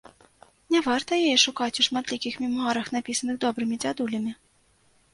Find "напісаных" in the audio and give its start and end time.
2.99-3.35